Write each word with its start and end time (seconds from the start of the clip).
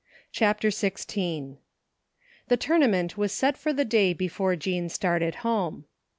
CHAPTER 0.31 0.69
XVI 0.69 1.57
The 2.47 2.57
tournament 2.57 3.19
was 3.19 3.31
set 3.31 3.55
for 3.55 3.71
the 3.71 3.85
day 3.85 4.13
before 4.13 4.55
Jean 4.55 4.89
started 4.89 5.35
home. 5.45 5.85